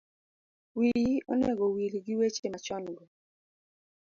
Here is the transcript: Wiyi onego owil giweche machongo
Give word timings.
Wiyi 0.77 1.13
onego 1.31 1.63
owil 1.69 1.93
giweche 2.05 2.47
machongo 2.53 3.03